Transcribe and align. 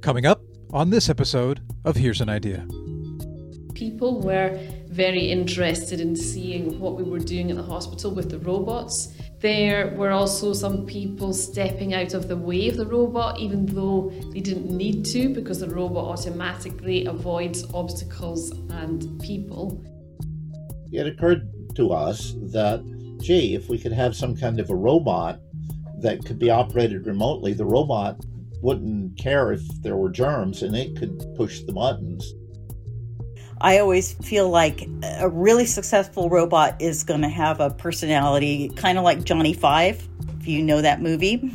Coming 0.00 0.26
up 0.26 0.40
on 0.72 0.90
this 0.90 1.08
episode 1.08 1.60
of 1.84 1.96
Here's 1.96 2.20
an 2.20 2.28
Idea. 2.28 2.64
People 3.74 4.20
were 4.20 4.56
very 4.86 5.30
interested 5.32 6.00
in 6.00 6.14
seeing 6.14 6.78
what 6.78 6.96
we 6.96 7.02
were 7.02 7.18
doing 7.18 7.50
at 7.50 7.56
the 7.56 7.64
hospital 7.64 8.12
with 8.12 8.30
the 8.30 8.38
robots. 8.38 9.12
There 9.40 9.94
were 9.96 10.12
also 10.12 10.52
some 10.52 10.86
people 10.86 11.32
stepping 11.32 11.94
out 11.94 12.14
of 12.14 12.28
the 12.28 12.36
way 12.36 12.68
of 12.68 12.76
the 12.76 12.86
robot, 12.86 13.40
even 13.40 13.66
though 13.66 14.12
they 14.32 14.40
didn't 14.40 14.70
need 14.70 15.04
to, 15.06 15.34
because 15.34 15.60
the 15.60 15.68
robot 15.68 16.04
automatically 16.04 17.06
avoids 17.06 17.64
obstacles 17.74 18.52
and 18.70 19.20
people. 19.20 19.84
It 20.92 21.08
occurred 21.08 21.50
to 21.74 21.92
us 21.92 22.34
that, 22.52 22.84
gee, 23.20 23.56
if 23.56 23.68
we 23.68 23.78
could 23.78 23.92
have 23.92 24.14
some 24.14 24.36
kind 24.36 24.60
of 24.60 24.70
a 24.70 24.76
robot 24.76 25.40
that 25.98 26.24
could 26.24 26.38
be 26.38 26.50
operated 26.50 27.04
remotely, 27.04 27.52
the 27.52 27.64
robot 27.64 28.24
wouldn't 28.60 29.18
care 29.18 29.52
if 29.52 29.62
there 29.82 29.96
were 29.96 30.10
germs 30.10 30.62
and 30.62 30.74
it 30.74 30.96
could 30.96 31.22
push 31.36 31.60
the 31.60 31.72
buttons. 31.72 32.34
I 33.60 33.78
always 33.78 34.12
feel 34.14 34.48
like 34.48 34.88
a 35.18 35.28
really 35.28 35.66
successful 35.66 36.30
robot 36.30 36.80
is 36.80 37.02
going 37.02 37.22
to 37.22 37.28
have 37.28 37.60
a 37.60 37.70
personality 37.70 38.68
kind 38.70 38.98
of 38.98 39.04
like 39.04 39.24
Johnny 39.24 39.52
Five, 39.52 40.06
if 40.40 40.46
you 40.46 40.62
know 40.62 40.80
that 40.80 41.02
movie. 41.02 41.50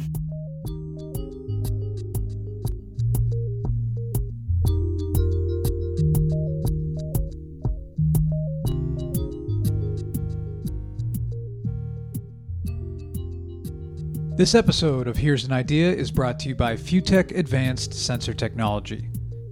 This 14.43 14.55
episode 14.55 15.07
of 15.07 15.15
Here's 15.15 15.45
an 15.45 15.53
Idea 15.53 15.89
is 15.89 16.11
brought 16.11 16.37
to 16.39 16.49
you 16.49 16.55
by 16.55 16.75
FUTEK 16.75 17.31
Advanced 17.37 17.93
Sensor 17.93 18.33
Technology. 18.33 19.07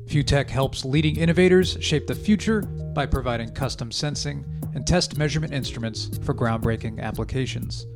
FUTEK 0.08 0.50
helps 0.50 0.84
leading 0.84 1.16
innovators 1.16 1.78
shape 1.80 2.08
the 2.08 2.14
future 2.14 2.64
by 2.94 3.06
providing 3.06 3.54
custom 3.54 3.90
sensing 3.90 4.44
and 4.76 4.86
test 4.86 5.18
measurement 5.18 5.54
instruments 5.54 6.18
for 6.26 6.36
groundbreaking 6.36 7.00
applications. 7.00 7.88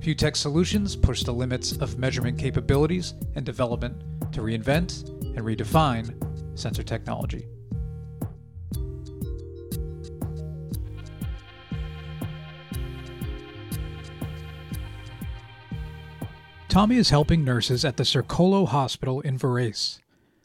FUTEK 0.00 0.34
solutions 0.34 0.96
push 0.96 1.22
the 1.22 1.32
limits 1.32 1.76
of 1.76 2.00
measurement 2.00 2.36
capabilities 2.36 3.14
and 3.36 3.46
development 3.46 4.02
to 4.32 4.40
reinvent 4.40 5.08
and 5.36 5.46
redefine 5.46 6.58
sensor 6.58 6.82
technology. 6.82 7.46
Tommy 16.70 16.98
is 16.98 17.10
helping 17.10 17.42
nurses 17.42 17.84
at 17.84 17.96
the 17.96 18.04
Circolo 18.04 18.68
Hospital 18.68 19.20
in 19.22 19.36
Varese, 19.36 19.98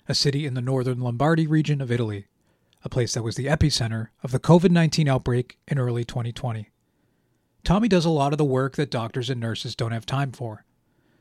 a 0.10 0.16
city 0.16 0.48
in 0.48 0.56
the 0.56 0.62
northern 0.62 1.00
Lombardy 1.00 1.46
region 1.46 1.82
of 1.82 1.92
Italy, 1.92 2.26
a 2.84 2.90
place 2.90 3.14
that 3.14 3.22
was 3.22 3.36
the 3.36 3.46
epicenter 3.46 4.08
of 4.24 4.32
the 4.32 4.40
COVID 4.40 4.72
19 4.72 5.08
outbreak 5.08 5.60
in 5.68 5.78
early 5.78 6.04
2020. 6.04 6.72
Tommy 7.64 7.88
does 7.88 8.06
a 8.06 8.10
lot 8.10 8.32
of 8.32 8.40
the 8.40 8.44
work 8.44 8.76
that 8.76 8.90
doctors 8.90 9.30
and 9.30 9.40
nurses 9.40 9.76
don't 9.76 9.92
have 9.92 10.08
time 10.08 10.32
for. 10.32 10.66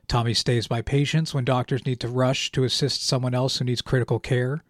Tommy 0.09 0.33
stays 0.33 0.69
by 0.69 0.81
patients 0.81 1.35
when 1.35 1.45
doctors 1.45 1.85
need 1.85 2.01
to 2.01 2.09
rush 2.09 2.51
to 2.53 2.65
assist 2.65 3.07
someone 3.07 3.35
else 3.35 3.59
who 3.59 3.67
needs 3.67 3.83
critical 3.83 4.19
care. 4.19 4.65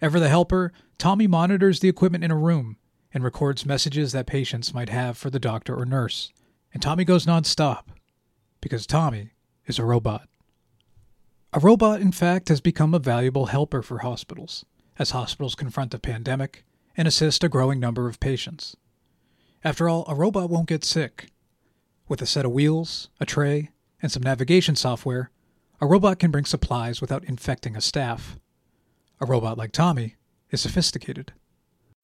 Ever 0.00 0.18
the 0.18 0.30
helper, 0.30 0.72
Tommy 0.96 1.26
monitors 1.26 1.80
the 1.80 1.90
equipment 1.90 2.24
in 2.24 2.30
a 2.30 2.34
room 2.34 2.78
and 3.12 3.22
records 3.22 3.66
messages 3.66 4.12
that 4.12 4.26
patients 4.26 4.72
might 4.72 4.88
have 4.88 5.18
for 5.18 5.28
the 5.28 5.38
doctor 5.38 5.76
or 5.76 5.84
nurse. 5.84 6.32
And 6.72 6.82
Tommy 6.82 7.04
goes 7.04 7.26
nonstop 7.26 7.82
because 8.62 8.86
Tommy 8.86 9.32
is 9.66 9.78
a 9.78 9.84
robot. 9.84 10.28
A 11.52 11.60
robot, 11.60 12.00
in 12.00 12.12
fact, 12.12 12.48
has 12.48 12.60
become 12.60 12.94
a 12.94 12.98
valuable 12.98 13.46
helper 13.46 13.82
for 13.82 13.98
hospitals 13.98 14.64
as 14.98 15.10
hospitals 15.10 15.54
confront 15.54 15.90
the 15.90 15.98
pandemic 15.98 16.64
and 16.96 17.06
assist 17.06 17.44
a 17.44 17.48
growing 17.48 17.78
number 17.78 18.08
of 18.08 18.20
patients. 18.20 18.76
After 19.62 19.88
all, 19.88 20.04
a 20.08 20.14
robot 20.14 20.50
won't 20.50 20.68
get 20.68 20.84
sick. 20.84 21.30
With 22.08 22.22
a 22.22 22.26
set 22.26 22.44
of 22.44 22.52
wheels, 22.52 23.10
a 23.20 23.26
tray, 23.26 23.70
and 24.00 24.12
some 24.12 24.22
navigation 24.22 24.76
software, 24.76 25.30
a 25.80 25.86
robot 25.86 26.18
can 26.18 26.30
bring 26.30 26.44
supplies 26.44 27.00
without 27.00 27.24
infecting 27.24 27.76
a 27.76 27.80
staff. 27.80 28.38
A 29.20 29.26
robot 29.26 29.58
like 29.58 29.72
Tommy 29.72 30.16
is 30.50 30.60
sophisticated. 30.60 31.32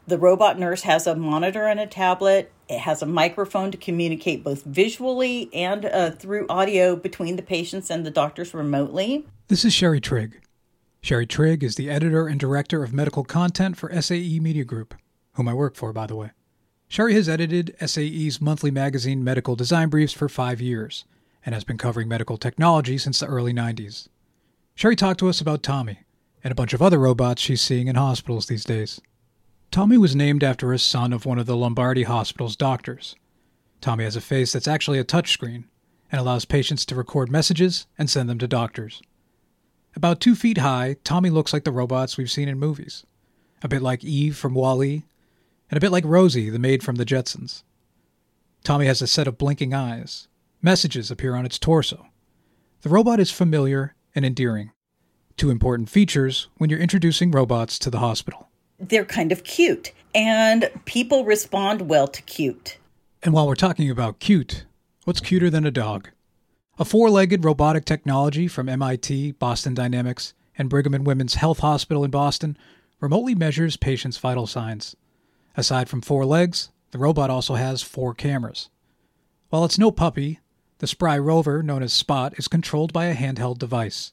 The 0.06 0.18
robot 0.18 0.58
nurse 0.58 0.82
has 0.82 1.06
a 1.06 1.14
monitor 1.14 1.66
and 1.66 1.78
a 1.78 1.86
tablet. 1.86 2.50
It 2.68 2.80
has 2.80 3.02
a 3.02 3.06
microphone 3.06 3.70
to 3.70 3.78
communicate 3.78 4.42
both 4.42 4.64
visually 4.64 5.48
and 5.54 5.84
uh, 5.84 6.10
through 6.10 6.46
audio 6.48 6.96
between 6.96 7.36
the 7.36 7.42
patients 7.42 7.88
and 7.88 8.04
the 8.04 8.10
doctors 8.10 8.52
remotely. 8.52 9.26
This 9.46 9.64
is 9.64 9.72
Sherrie 9.72 10.00
Trigg. 10.00 10.40
Sherrie 11.02 11.26
Trigg 11.26 11.62
is 11.62 11.76
the 11.76 11.88
editor 11.88 12.26
and 12.26 12.40
director 12.40 12.82
of 12.82 12.92
medical 12.92 13.22
content 13.22 13.76
for 13.76 13.92
SAE 14.00 14.40
Media 14.40 14.64
Group, 14.64 14.94
whom 15.34 15.48
I 15.48 15.54
work 15.54 15.76
for, 15.76 15.92
by 15.92 16.06
the 16.06 16.16
way. 16.16 16.30
Sherrie 16.88 17.14
has 17.14 17.28
edited 17.28 17.74
SAE's 17.84 18.40
monthly 18.40 18.70
magazine 18.70 19.22
Medical 19.22 19.54
Design 19.54 19.88
Briefs 19.88 20.12
for 20.12 20.28
five 20.28 20.60
years 20.60 21.04
and 21.46 21.54
has 21.54 21.64
been 21.64 21.78
covering 21.78 22.08
medical 22.08 22.36
technology 22.36 22.98
since 22.98 23.20
the 23.20 23.26
early 23.26 23.52
90s. 23.52 24.08
Sherrie 24.74 24.96
talked 24.96 25.20
to 25.20 25.28
us 25.28 25.40
about 25.40 25.62
Tommy 25.62 26.00
and 26.42 26.50
a 26.50 26.56
bunch 26.56 26.72
of 26.72 26.82
other 26.82 26.98
robots 26.98 27.40
she's 27.40 27.62
seeing 27.62 27.86
in 27.86 27.94
hospitals 27.96 28.46
these 28.46 28.64
days. 28.64 29.00
Tommy 29.72 29.96
was 29.96 30.14
named 30.14 30.44
after 30.44 30.70
a 30.70 30.78
son 30.78 31.14
of 31.14 31.24
one 31.24 31.38
of 31.38 31.46
the 31.46 31.56
Lombardy 31.56 32.02
Hospital's 32.02 32.56
doctors. 32.56 33.16
Tommy 33.80 34.04
has 34.04 34.14
a 34.14 34.20
face 34.20 34.52
that's 34.52 34.68
actually 34.68 34.98
a 34.98 35.04
touchscreen 35.04 35.64
and 36.12 36.20
allows 36.20 36.44
patients 36.44 36.84
to 36.84 36.94
record 36.94 37.30
messages 37.30 37.86
and 37.96 38.10
send 38.10 38.28
them 38.28 38.38
to 38.38 38.46
doctors. 38.46 39.00
About 39.96 40.20
two 40.20 40.34
feet 40.34 40.58
high, 40.58 40.96
Tommy 41.04 41.30
looks 41.30 41.54
like 41.54 41.64
the 41.64 41.72
robots 41.72 42.18
we've 42.18 42.30
seen 42.30 42.50
in 42.50 42.58
movies. 42.58 43.06
A 43.62 43.68
bit 43.68 43.80
like 43.80 44.04
Eve 44.04 44.36
from 44.36 44.52
Wall-E, 44.52 45.04
and 45.70 45.76
a 45.78 45.80
bit 45.80 45.90
like 45.90 46.04
Rosie, 46.04 46.50
the 46.50 46.58
maid 46.58 46.82
from 46.82 46.96
the 46.96 47.06
Jetsons. 47.06 47.62
Tommy 48.64 48.84
has 48.84 49.00
a 49.00 49.06
set 49.06 49.26
of 49.26 49.38
blinking 49.38 49.72
eyes. 49.72 50.28
Messages 50.60 51.10
appear 51.10 51.34
on 51.34 51.46
its 51.46 51.58
torso. 51.58 52.08
The 52.82 52.90
robot 52.90 53.20
is 53.20 53.30
familiar 53.30 53.94
and 54.14 54.26
endearing. 54.26 54.72
Two 55.38 55.48
important 55.48 55.88
features 55.88 56.48
when 56.58 56.68
you're 56.68 56.78
introducing 56.78 57.30
robots 57.30 57.78
to 57.78 57.88
the 57.88 58.00
hospital 58.00 58.50
they're 58.88 59.04
kind 59.04 59.32
of 59.32 59.44
cute, 59.44 59.92
and 60.14 60.70
people 60.84 61.24
respond 61.24 61.88
well 61.88 62.08
to 62.08 62.22
cute. 62.22 62.78
And 63.22 63.32
while 63.32 63.46
we're 63.46 63.54
talking 63.54 63.90
about 63.90 64.18
cute, 64.18 64.64
what's 65.04 65.20
cuter 65.20 65.48
than 65.48 65.64
a 65.64 65.70
dog? 65.70 66.10
A 66.78 66.84
four 66.84 67.08
legged 67.10 67.44
robotic 67.44 67.84
technology 67.84 68.48
from 68.48 68.68
MIT, 68.68 69.32
Boston 69.32 69.74
Dynamics, 69.74 70.34
and 70.58 70.68
Brigham 70.68 70.94
and 70.94 71.06
Women's 71.06 71.34
Health 71.34 71.60
Hospital 71.60 72.04
in 72.04 72.10
Boston 72.10 72.56
remotely 73.00 73.34
measures 73.34 73.76
patients' 73.76 74.18
vital 74.18 74.46
signs. 74.46 74.96
Aside 75.56 75.88
from 75.88 76.00
four 76.00 76.24
legs, 76.24 76.70
the 76.90 76.98
robot 76.98 77.30
also 77.30 77.54
has 77.54 77.82
four 77.82 78.14
cameras. 78.14 78.68
While 79.50 79.64
it's 79.64 79.78
no 79.78 79.90
puppy, 79.90 80.40
the 80.78 80.86
spry 80.86 81.18
rover, 81.18 81.62
known 81.62 81.82
as 81.82 81.92
Spot, 81.92 82.34
is 82.38 82.48
controlled 82.48 82.92
by 82.92 83.06
a 83.06 83.14
handheld 83.14 83.58
device. 83.58 84.12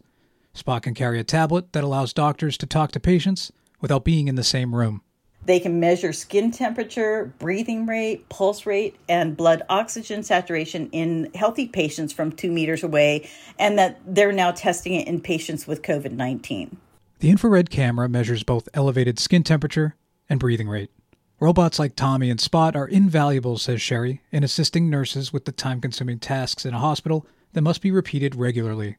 Spot 0.53 0.84
can 0.84 0.94
carry 0.94 1.19
a 1.19 1.24
tablet 1.24 1.74
that 1.74 1.84
allows 1.84 2.13
doctors 2.13 2.58
to 2.58 2.66
talk 2.66 2.91
to 2.91 3.00
patients 3.00 3.52
without 3.81 4.03
being 4.03 4.28
in 4.28 4.35
the 4.35 4.44
same 4.44 4.75
room. 4.75 5.01
They 5.45 5.59
can 5.59 5.79
measure 5.79 6.13
skin 6.13 6.51
temperature, 6.51 7.34
breathing 7.40 7.85
rate, 7.85 8.28
pulse 8.29 8.66
rate, 8.66 8.97
and 9.07 9.35
blood 9.35 9.63
oxygen 9.69 10.22
saturation 10.22 10.90
in 10.91 11.31
healthy 11.34 11.67
patients 11.67 12.13
from 12.13 12.31
two 12.31 12.51
meters 12.51 12.84
away, 12.84 13.28
and 13.57 13.79
that 13.79 14.00
they're 14.06 14.31
now 14.31 14.51
testing 14.51 14.94
it 14.94 15.07
in 15.07 15.22
patients 15.22 15.66
with 15.66 15.81
COVID 15.81 16.12
19. 16.12 16.78
The 17.19 17.29
infrared 17.29 17.69
camera 17.69 18.07
measures 18.07 18.44
both 18.44 18.69
elevated 18.73 19.17
skin 19.17 19.44
temperature 19.44 19.96
and 20.29 20.40
breathing 20.40 20.69
rate. 20.69 20.91
Robots 21.40 21.79
like 21.79 21.96
Tommy 21.96 22.29
and 22.29 22.40
Spot 22.40 22.75
are 22.75 22.88
invaluable, 22.88 23.57
says 23.57 23.81
Sherrie, 23.81 24.22
in 24.31 24.44
assisting 24.44 24.90
nurses 24.90 25.31
with 25.31 25.46
the 25.46 25.51
time 25.53 25.79
consuming 25.79 26.19
tasks 26.19 26.66
in 26.66 26.73
a 26.73 26.79
hospital 26.79 27.25
that 27.53 27.61
must 27.61 27.81
be 27.81 27.91
repeated 27.91 28.35
regularly. 28.35 28.97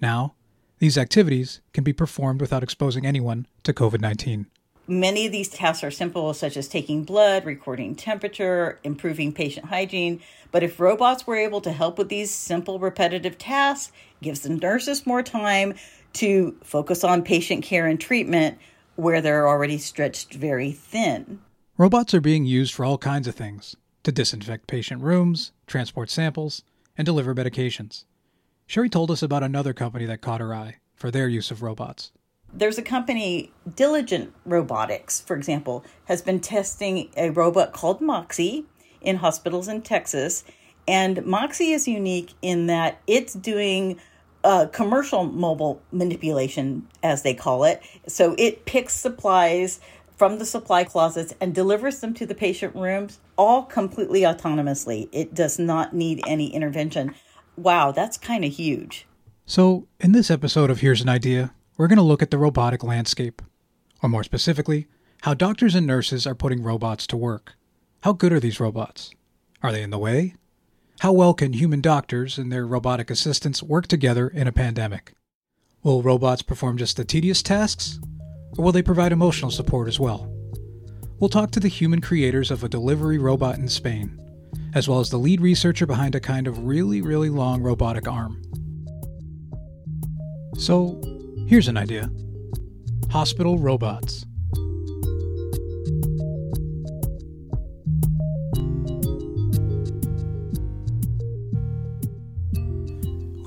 Now, 0.00 0.34
these 0.80 0.98
activities 0.98 1.60
can 1.72 1.84
be 1.84 1.92
performed 1.92 2.40
without 2.40 2.62
exposing 2.62 3.06
anyone 3.06 3.46
to 3.62 3.72
COVID 3.72 4.00
19. 4.00 4.46
Many 4.88 5.26
of 5.26 5.30
these 5.30 5.48
tasks 5.48 5.84
are 5.84 5.90
simple, 5.92 6.34
such 6.34 6.56
as 6.56 6.66
taking 6.66 7.04
blood, 7.04 7.44
recording 7.44 7.94
temperature, 7.94 8.80
improving 8.82 9.32
patient 9.32 9.66
hygiene. 9.66 10.20
But 10.50 10.64
if 10.64 10.80
robots 10.80 11.28
were 11.28 11.36
able 11.36 11.60
to 11.60 11.70
help 11.70 11.96
with 11.96 12.08
these 12.08 12.32
simple, 12.32 12.80
repetitive 12.80 13.38
tasks, 13.38 13.92
gives 14.20 14.40
the 14.40 14.48
nurses 14.48 15.06
more 15.06 15.22
time 15.22 15.74
to 16.14 16.56
focus 16.64 17.04
on 17.04 17.22
patient 17.22 17.62
care 17.62 17.86
and 17.86 18.00
treatment 18.00 18.58
where 18.96 19.20
they're 19.20 19.46
already 19.46 19.78
stretched 19.78 20.34
very 20.34 20.72
thin. 20.72 21.40
Robots 21.78 22.12
are 22.14 22.20
being 22.20 22.44
used 22.44 22.74
for 22.74 22.84
all 22.84 22.98
kinds 22.98 23.28
of 23.28 23.36
things 23.36 23.76
to 24.02 24.10
disinfect 24.10 24.66
patient 24.66 25.02
rooms, 25.02 25.52
transport 25.68 26.10
samples, 26.10 26.64
and 26.98 27.06
deliver 27.06 27.32
medications. 27.32 28.04
Sherrie 28.70 28.88
told 28.88 29.10
us 29.10 29.20
about 29.20 29.42
another 29.42 29.72
company 29.72 30.06
that 30.06 30.20
caught 30.20 30.38
her 30.40 30.54
eye 30.54 30.76
for 30.94 31.10
their 31.10 31.26
use 31.26 31.50
of 31.50 31.60
robots. 31.60 32.12
There's 32.54 32.78
a 32.78 32.82
company, 32.82 33.52
Diligent 33.74 34.32
Robotics, 34.44 35.20
for 35.20 35.34
example, 35.34 35.84
has 36.04 36.22
been 36.22 36.38
testing 36.38 37.10
a 37.16 37.30
robot 37.30 37.72
called 37.72 38.00
Moxi 38.00 38.66
in 39.00 39.16
hospitals 39.16 39.66
in 39.66 39.82
Texas. 39.82 40.44
And 40.86 41.26
Moxi 41.26 41.72
is 41.72 41.88
unique 41.88 42.34
in 42.42 42.68
that 42.68 43.00
it's 43.08 43.34
doing 43.34 43.98
uh, 44.44 44.66
commercial 44.66 45.24
mobile 45.24 45.82
manipulation, 45.90 46.86
as 47.02 47.22
they 47.22 47.34
call 47.34 47.64
it. 47.64 47.82
So 48.06 48.36
it 48.38 48.66
picks 48.66 48.94
supplies 48.94 49.80
from 50.16 50.38
the 50.38 50.46
supply 50.46 50.84
closets 50.84 51.34
and 51.40 51.52
delivers 51.52 51.98
them 51.98 52.14
to 52.14 52.24
the 52.24 52.36
patient 52.36 52.76
rooms 52.76 53.18
all 53.36 53.64
completely 53.64 54.20
autonomously. 54.20 55.08
It 55.10 55.34
does 55.34 55.58
not 55.58 55.92
need 55.92 56.22
any 56.24 56.54
intervention. 56.54 57.16
Wow, 57.60 57.92
that's 57.92 58.16
kind 58.16 58.42
of 58.42 58.52
huge. 58.52 59.06
So, 59.44 59.86
in 59.98 60.12
this 60.12 60.30
episode 60.30 60.70
of 60.70 60.80
Here's 60.80 61.02
an 61.02 61.10
Idea, 61.10 61.52
we're 61.76 61.88
going 61.88 61.98
to 61.98 62.02
look 62.02 62.22
at 62.22 62.30
the 62.30 62.38
robotic 62.38 62.82
landscape, 62.82 63.42
or 64.02 64.08
more 64.08 64.24
specifically, 64.24 64.86
how 65.22 65.34
doctors 65.34 65.74
and 65.74 65.86
nurses 65.86 66.26
are 66.26 66.34
putting 66.34 66.62
robots 66.62 67.06
to 67.08 67.18
work. 67.18 67.56
How 68.02 68.14
good 68.14 68.32
are 68.32 68.40
these 68.40 68.60
robots? 68.60 69.10
Are 69.62 69.72
they 69.72 69.82
in 69.82 69.90
the 69.90 69.98
way? 69.98 70.36
How 71.00 71.12
well 71.12 71.34
can 71.34 71.52
human 71.52 71.82
doctors 71.82 72.38
and 72.38 72.50
their 72.50 72.66
robotic 72.66 73.10
assistants 73.10 73.62
work 73.62 73.86
together 73.86 74.26
in 74.26 74.46
a 74.46 74.52
pandemic? 74.52 75.12
Will 75.82 76.00
robots 76.00 76.40
perform 76.40 76.78
just 76.78 76.96
the 76.96 77.04
tedious 77.04 77.42
tasks? 77.42 78.00
Or 78.56 78.64
will 78.64 78.72
they 78.72 78.80
provide 78.80 79.12
emotional 79.12 79.50
support 79.50 79.86
as 79.86 80.00
well? 80.00 80.32
We'll 81.18 81.28
talk 81.28 81.50
to 81.50 81.60
the 81.60 81.68
human 81.68 82.00
creators 82.00 82.50
of 82.50 82.64
a 82.64 82.70
delivery 82.70 83.18
robot 83.18 83.58
in 83.58 83.68
Spain, 83.68 84.18
as 84.74 84.88
well 84.88 85.00
as 85.00 85.10
the 85.10 85.18
lead 85.18 85.40
researcher 85.40 85.86
behind 85.86 86.14
a 86.14 86.20
kind 86.20 86.46
of 86.46 86.64
really, 86.64 87.00
really 87.00 87.30
long 87.30 87.62
robotic 87.62 88.06
arm. 88.06 88.40
So, 90.56 91.00
here's 91.46 91.68
an 91.68 91.76
idea 91.76 92.10
hospital 93.10 93.58
robots. 93.58 94.24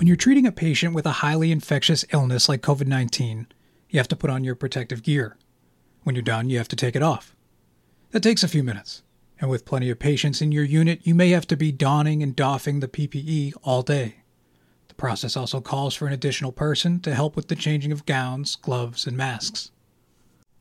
When 0.04 0.08
you're 0.08 0.18
treating 0.18 0.46
a 0.46 0.52
patient 0.52 0.94
with 0.94 1.06
a 1.06 1.12
highly 1.12 1.50
infectious 1.50 2.04
illness 2.12 2.50
like 2.50 2.62
COVID 2.62 2.88
19, 2.88 3.48
you 3.90 4.00
have 4.00 4.10
to 4.10 4.18
put 4.18 4.30
on 4.30 4.44
your 4.44 4.56
protective 4.56 5.02
gear. 5.02 5.38
When 6.04 6.14
you're 6.14 6.24
done, 6.24 6.50
you 6.50 6.58
have 6.58 6.68
to 6.68 6.76
take 6.76 6.98
it 6.98 7.02
off. 7.02 7.34
That 8.12 8.22
takes 8.22 8.44
a 8.44 8.50
few 8.50 8.64
minutes, 8.64 9.02
and 9.40 9.50
with 9.50 9.66
plenty 9.66 9.90
of 9.90 10.00
patients 10.00 10.42
in 10.42 10.52
your 10.52 10.64
unit, 10.64 11.00
you 11.04 11.16
may 11.16 11.30
have 11.30 11.48
to 11.48 11.58
be 11.58 11.72
donning 11.72 12.24
and 12.24 12.36
doffing 12.36 12.80
the 12.80 12.88
PPE 12.88 13.54
all 13.64 13.82
day. 13.82 14.18
The 14.88 14.96
process 14.96 15.36
also 15.36 15.62
calls 15.62 15.96
for 15.96 16.08
an 16.08 16.14
additional 16.14 16.52
person 16.52 17.00
to 17.02 17.16
help 17.16 17.36
with 17.36 17.48
the 17.48 17.56
changing 17.56 17.92
of 17.92 18.06
gowns, 18.06 18.56
gloves, 18.56 19.08
and 19.08 19.18
masks. 19.18 19.72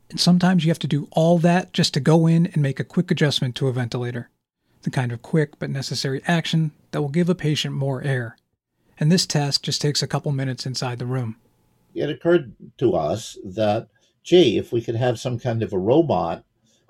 And 0.09 0.19
sometimes 0.19 0.65
you 0.65 0.71
have 0.71 0.79
to 0.79 0.87
do 0.87 1.07
all 1.11 1.37
that 1.39 1.73
just 1.73 1.93
to 1.93 1.99
go 1.99 2.27
in 2.27 2.47
and 2.47 2.61
make 2.61 2.79
a 2.79 2.83
quick 2.83 3.11
adjustment 3.11 3.55
to 3.55 3.67
a 3.67 3.73
ventilator. 3.73 4.29
The 4.81 4.89
kind 4.89 5.11
of 5.11 5.21
quick 5.21 5.59
but 5.59 5.69
necessary 5.69 6.21
action 6.27 6.71
that 6.91 7.01
will 7.01 7.09
give 7.09 7.29
a 7.29 7.35
patient 7.35 7.73
more 7.73 8.01
air 8.01 8.35
and 8.99 9.11
this 9.11 9.25
task 9.25 9.63
just 9.63 9.81
takes 9.81 10.01
a 10.01 10.07
couple 10.07 10.31
minutes 10.31 10.65
inside 10.65 10.99
the 10.99 11.05
room. 11.05 11.35
It 11.93 12.09
occurred 12.09 12.53
to 12.77 12.95
us 12.95 13.37
that, 13.43 13.87
gee, 14.23 14.57
if 14.57 14.71
we 14.71 14.81
could 14.81 14.95
have 14.95 15.19
some 15.19 15.39
kind 15.39 15.63
of 15.63 15.73
a 15.73 15.77
robot 15.77 16.43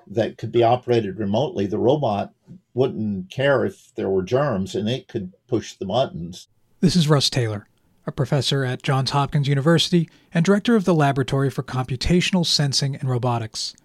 that 0.08 0.38
could 0.38 0.52
be 0.52 0.64
operated 0.64 1.18
remotely, 1.18 1.66
the 1.66 1.78
robot 1.78 2.34
wouldn't 2.74 3.30
care 3.30 3.66
if 3.66 3.94
there 3.96 4.10
were 4.10 4.24
germs 4.24 4.76
and 4.76 4.90
it 4.90 5.08
could 5.08 5.34
push 5.48 5.74
the 5.74 5.86
buttons. 5.86 6.48
This 6.80 6.96
is 6.96 7.08
Russ 7.08 7.30
Taylor, 7.30 7.68
a 8.06 8.12
professor 8.12 8.66
at 8.66 8.84
Johns 8.84 9.12
Hopkins 9.12 9.48
University 9.48 10.10
and 10.34 10.44
director 10.44 10.76
of 10.76 10.86
the 10.86 10.94
Laboratory 10.96 11.50
for 11.50 11.64
Computational 11.64 12.46
Sensing 12.46 12.96
and 12.96 13.10
Robotics. 13.10 13.76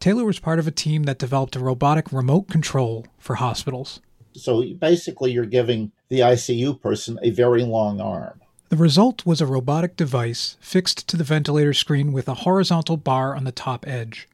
Taylor 0.00 0.24
was 0.24 0.38
part 0.38 0.58
of 0.58 0.66
a 0.66 0.72
team 0.72 1.02
that 1.04 1.18
developed 1.18 1.56
a 1.56 1.60
robotic 1.60 2.12
remote 2.12 2.48
control 2.48 3.06
for 3.18 3.36
hospitals. 3.36 4.00
So 4.34 4.62
basically, 4.74 5.32
you're 5.32 5.44
giving 5.44 5.90
the 6.08 6.20
ICU 6.20 6.80
person 6.80 7.18
a 7.22 7.30
very 7.30 7.64
long 7.64 8.00
arm. 8.00 8.40
The 8.68 8.76
result 8.76 9.24
was 9.26 9.40
a 9.40 9.46
robotic 9.46 9.96
device 9.96 10.56
fixed 10.60 11.08
to 11.08 11.16
the 11.16 11.24
ventilator 11.24 11.72
screen 11.72 12.12
with 12.12 12.28
a 12.28 12.34
horizontal 12.34 12.96
bar 12.96 13.34
on 13.34 13.44
the 13.44 13.52
top 13.52 13.86
edge. 13.88 14.28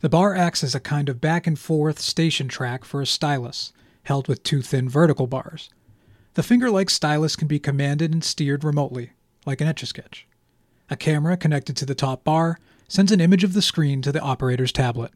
The 0.00 0.08
bar 0.08 0.36
acts 0.36 0.62
as 0.62 0.76
a 0.76 0.80
kind 0.80 1.08
of 1.08 1.20
back 1.20 1.48
and 1.48 1.58
forth 1.58 1.98
station 1.98 2.46
track 2.46 2.84
for 2.84 3.02
a 3.02 3.06
stylus, 3.06 3.72
held 4.04 4.28
with 4.28 4.44
two 4.44 4.62
thin 4.62 4.88
vertical 4.88 5.26
bars. 5.26 5.70
The 6.34 6.44
finger 6.44 6.70
like 6.70 6.88
stylus 6.88 7.34
can 7.34 7.48
be 7.48 7.58
commanded 7.58 8.12
and 8.12 8.22
steered 8.22 8.62
remotely, 8.62 9.10
like 9.44 9.60
an 9.60 9.66
etch 9.66 9.82
a 9.82 9.86
sketch. 9.86 10.28
A 10.88 10.96
camera 10.96 11.36
connected 11.36 11.76
to 11.78 11.84
the 11.84 11.96
top 11.96 12.22
bar 12.22 12.60
sends 12.86 13.10
an 13.10 13.20
image 13.20 13.42
of 13.42 13.54
the 13.54 13.62
screen 13.62 14.00
to 14.02 14.12
the 14.12 14.20
operator's 14.20 14.70
tablet. 14.70 15.10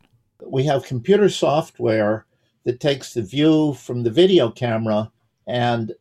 We 0.44 0.64
have 0.64 0.84
computer 0.84 1.28
software 1.28 2.26
that 2.64 2.80
takes 2.80 3.14
the 3.14 3.22
view 3.22 3.74
from 3.74 4.02
the 4.02 4.10
video 4.10 4.50
camera 4.50 5.12
and 5.46 5.94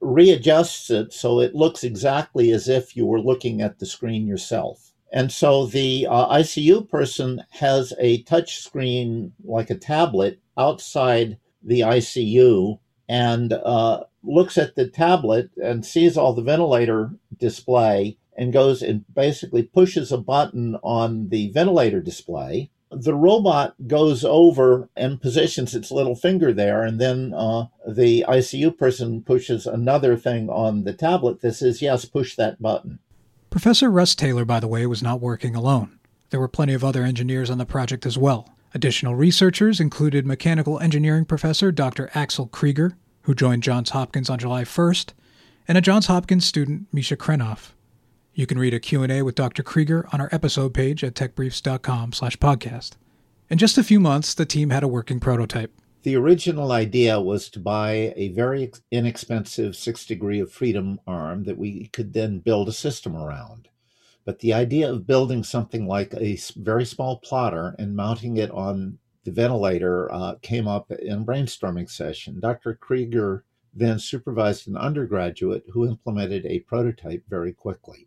readjusts 0.00 0.90
it 0.90 1.14
so 1.14 1.40
it 1.40 1.54
looks 1.54 1.82
exactly 1.82 2.50
as 2.50 2.68
if 2.68 2.94
you 2.96 3.06
were 3.06 3.20
looking 3.20 3.62
at 3.62 3.78
the 3.78 3.86
screen 3.86 4.26
yourself. 4.26 4.92
And 5.12 5.30
so 5.30 5.66
the 5.66 6.06
uh, 6.08 6.28
ICU 6.36 6.88
person 6.88 7.44
has 7.50 7.92
a 7.98 8.22
touch 8.22 8.58
screen 8.58 9.32
like 9.44 9.70
a 9.70 9.76
tablet 9.76 10.40
outside 10.58 11.38
the 11.62 11.80
ICU 11.80 12.78
and 13.08 13.52
uh, 13.52 14.04
looks 14.22 14.58
at 14.58 14.74
the 14.74 14.88
tablet 14.88 15.50
and 15.62 15.86
sees 15.86 16.16
all 16.16 16.32
the 16.32 16.42
ventilator 16.42 17.12
display 17.38 18.18
and 18.36 18.52
goes 18.52 18.82
and 18.82 19.04
basically 19.14 19.62
pushes 19.62 20.12
a 20.12 20.18
button 20.18 20.76
on 20.82 21.28
the 21.28 21.50
ventilator 21.52 22.00
display 22.00 22.70
the 22.90 23.14
robot 23.14 23.74
goes 23.86 24.24
over 24.24 24.88
and 24.96 25.20
positions 25.20 25.74
its 25.74 25.90
little 25.90 26.14
finger 26.14 26.52
there, 26.52 26.82
and 26.82 27.00
then 27.00 27.34
uh, 27.34 27.66
the 27.86 28.24
ICU 28.28 28.76
person 28.76 29.22
pushes 29.22 29.66
another 29.66 30.16
thing 30.16 30.48
on 30.48 30.84
the 30.84 30.92
tablet 30.92 31.40
that 31.40 31.54
says, 31.54 31.82
Yes, 31.82 32.04
push 32.04 32.36
that 32.36 32.62
button. 32.62 33.00
Professor 33.56 33.90
Russ 33.90 34.14
Taylor, 34.14 34.44
by 34.44 34.60
the 34.60 34.68
way, 34.68 34.84
was 34.84 35.02
not 35.02 35.22
working 35.22 35.56
alone. 35.56 35.98
There 36.28 36.38
were 36.38 36.46
plenty 36.46 36.74
of 36.74 36.84
other 36.84 37.04
engineers 37.04 37.48
on 37.48 37.56
the 37.56 37.64
project 37.64 38.04
as 38.04 38.18
well. 38.18 38.54
Additional 38.74 39.14
researchers 39.14 39.80
included 39.80 40.26
mechanical 40.26 40.78
engineering 40.78 41.24
professor 41.24 41.72
Dr. 41.72 42.10
Axel 42.14 42.48
Krieger, 42.48 42.98
who 43.22 43.34
joined 43.34 43.62
Johns 43.62 43.88
Hopkins 43.88 44.28
on 44.28 44.38
July 44.38 44.64
1st, 44.64 45.14
and 45.66 45.78
a 45.78 45.80
Johns 45.80 46.04
Hopkins 46.04 46.44
student, 46.44 46.88
Misha 46.92 47.16
Krenov. 47.16 47.70
You 48.34 48.46
can 48.46 48.58
read 48.58 48.74
a 48.74 48.78
Q&A 48.78 49.22
with 49.22 49.34
Dr. 49.34 49.62
Krieger 49.62 50.06
on 50.12 50.20
our 50.20 50.28
episode 50.32 50.74
page 50.74 51.02
at 51.02 51.14
techbriefs.com 51.14 52.12
slash 52.12 52.36
podcast. 52.36 52.96
In 53.48 53.56
just 53.56 53.78
a 53.78 53.82
few 53.82 54.00
months, 54.00 54.34
the 54.34 54.44
team 54.44 54.68
had 54.68 54.82
a 54.82 54.88
working 54.88 55.18
prototype. 55.18 55.72
The 56.06 56.14
original 56.14 56.70
idea 56.70 57.20
was 57.20 57.50
to 57.50 57.58
buy 57.58 58.14
a 58.14 58.28
very 58.28 58.70
inexpensive 58.92 59.74
six 59.74 60.06
degree 60.06 60.38
of 60.38 60.52
freedom 60.52 61.00
arm 61.04 61.42
that 61.46 61.58
we 61.58 61.88
could 61.88 62.12
then 62.12 62.38
build 62.38 62.68
a 62.68 62.72
system 62.72 63.16
around. 63.16 63.70
But 64.24 64.38
the 64.38 64.52
idea 64.52 64.88
of 64.88 65.08
building 65.08 65.42
something 65.42 65.88
like 65.88 66.14
a 66.14 66.38
very 66.54 66.84
small 66.84 67.16
plotter 67.16 67.74
and 67.80 67.96
mounting 67.96 68.36
it 68.36 68.52
on 68.52 68.98
the 69.24 69.32
ventilator 69.32 70.08
uh, 70.12 70.36
came 70.42 70.68
up 70.68 70.92
in 70.92 71.22
a 71.22 71.24
brainstorming 71.24 71.90
session. 71.90 72.38
Dr. 72.38 72.74
Krieger 72.74 73.42
then 73.74 73.98
supervised 73.98 74.68
an 74.68 74.76
undergraduate 74.76 75.64
who 75.72 75.88
implemented 75.88 76.46
a 76.46 76.60
prototype 76.60 77.24
very 77.28 77.52
quickly. 77.52 78.06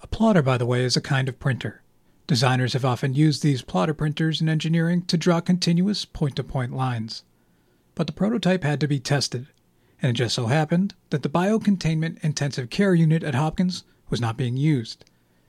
A 0.00 0.06
plotter, 0.06 0.42
by 0.42 0.58
the 0.58 0.66
way, 0.66 0.84
is 0.84 0.96
a 0.96 1.00
kind 1.00 1.28
of 1.28 1.40
printer. 1.40 1.82
Designers 2.28 2.74
have 2.74 2.84
often 2.84 3.14
used 3.14 3.42
these 3.42 3.62
plotter 3.62 3.94
printers 3.94 4.40
in 4.40 4.48
engineering 4.48 5.02
to 5.06 5.16
draw 5.16 5.40
continuous 5.40 6.04
point 6.04 6.36
to 6.36 6.44
point 6.44 6.72
lines. 6.72 7.24
But 7.94 8.06
the 8.06 8.12
prototype 8.12 8.64
had 8.64 8.80
to 8.80 8.88
be 8.88 9.00
tested, 9.00 9.48
and 10.00 10.10
it 10.10 10.14
just 10.14 10.34
so 10.34 10.46
happened 10.46 10.94
that 11.10 11.22
the 11.22 11.28
biocontainment 11.28 12.22
intensive 12.24 12.70
care 12.70 12.94
unit 12.94 13.22
at 13.22 13.34
Hopkins 13.34 13.84
was 14.08 14.20
not 14.20 14.36
being 14.36 14.56
used. 14.56 15.04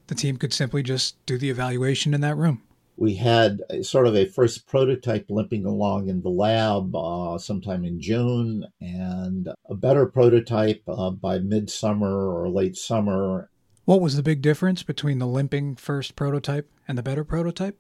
The 0.08 0.16
team 0.16 0.38
could 0.38 0.54
simply 0.54 0.84
just 0.84 1.24
do 1.26 1.38
the 1.38 1.50
evaluation 1.50 2.14
in 2.14 2.22
that 2.22 2.38
room. 2.38 2.64
We 2.98 3.16
had 3.16 3.62
sort 3.82 4.06
of 4.06 4.16
a 4.16 4.26
first 4.26 4.68
prototype 4.68 5.26
limping 5.30 5.66
along 5.66 6.10
in 6.10 6.22
the 6.22 6.30
lab 6.30 6.96
uh, 6.96 7.38
sometime 7.38 7.86
in 7.86 8.00
June, 8.00 8.66
and 8.80 9.50
a 9.68 9.76
better 9.76 10.06
prototype 10.06 10.84
uh, 10.88 11.10
by 11.10 11.40
midsummer 11.40 12.30
or 12.30 12.50
late 12.50 12.78
summer, 12.78 13.50
what 13.86 14.00
was 14.00 14.16
the 14.16 14.24
big 14.24 14.42
difference 14.42 14.82
between 14.82 15.20
the 15.20 15.28
limping 15.28 15.76
first 15.76 16.16
prototype 16.16 16.72
and 16.88 16.98
the 16.98 17.04
better 17.04 17.26
prototype? 17.26 17.78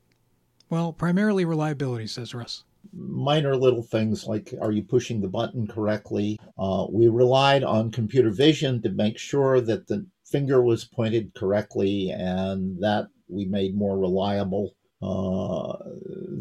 Well, 0.69 0.91
primarily 0.91 1.45
reliability, 1.45 2.07
says 2.07 2.33
Russ. 2.33 2.65
Minor 2.95 3.55
little 3.55 3.83
things 3.83 4.27
like 4.27 4.53
are 4.61 4.71
you 4.71 4.83
pushing 4.83 5.19
the 5.19 5.27
button 5.27 5.67
correctly? 5.67 6.39
Uh, 6.57 6.85
we 6.89 7.07
relied 7.07 7.63
on 7.63 7.91
computer 7.91 8.29
vision 8.29 8.81
to 8.83 8.89
make 8.89 9.17
sure 9.17 9.61
that 9.61 9.87
the 9.87 10.05
finger 10.25 10.61
was 10.61 10.85
pointed 10.85 11.33
correctly 11.33 12.11
and 12.11 12.79
that 12.81 13.07
we 13.27 13.45
made 13.45 13.75
more 13.75 13.97
reliable. 13.97 14.75
Uh, 15.01 15.75